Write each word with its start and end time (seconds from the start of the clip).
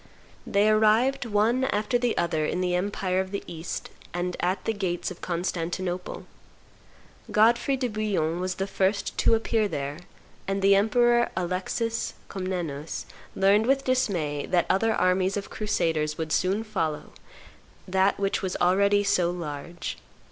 They 0.47 0.67
arrived 0.67 1.25
one 1.27 1.65
after 1.65 1.99
the 1.99 2.17
other 2.17 2.43
in 2.43 2.59
the 2.59 2.73
empire 2.73 3.19
of 3.19 3.29
the 3.29 3.43
East 3.45 3.91
and 4.15 4.35
at 4.39 4.65
the 4.65 4.73
gates 4.73 5.11
of 5.11 5.21
Constantinople. 5.21 6.25
Godfrey 7.29 7.77
de 7.77 7.87
Bouillon 7.87 8.39
was 8.39 8.55
the 8.55 8.65
first 8.65 9.15
to 9.19 9.35
appear 9.35 9.67
there, 9.67 9.99
and 10.47 10.63
the 10.63 10.73
Emperor 10.73 11.29
Alexis 11.37 12.15
Comnenus 12.29 13.05
learned 13.35 13.67
with 13.67 13.83
dismay 13.85 14.47
that 14.47 14.65
other 14.71 14.91
armies 14.95 15.37
of 15.37 15.51
crusaders 15.51 16.17
would 16.17 16.31
soon 16.31 16.63
follow 16.63 17.13
that 17.87 18.19
which 18.19 18.41
was 18.41 18.55
already 18.59 19.03
so 19.03 19.29
large. 19.29 19.99